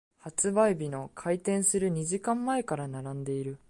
[0.17, 3.59] 発売日の開店する二時間前から並んでいる。